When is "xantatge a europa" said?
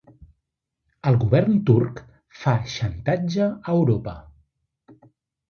2.77-4.17